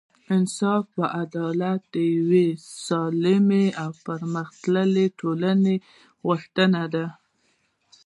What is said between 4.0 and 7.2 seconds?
پرمختللې ټولنې غوښتنه ده.